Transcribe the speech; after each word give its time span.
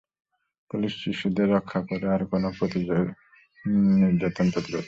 Police 0.71 0.93
শিশুদের 1.03 1.47
"রক্ষা" 1.51 1.79
করে, 1.81 2.05
আর 2.09 2.21
কোন 2.25 2.43
নির্যাতন 4.01 4.47
প্রতিরোধ 4.51 4.65
করে। 4.67 4.79